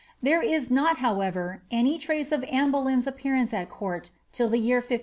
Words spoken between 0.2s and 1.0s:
is not,